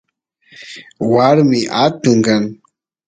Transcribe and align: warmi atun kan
warmi 1.13 1.59
atun 1.83 2.17
kan 2.25 2.43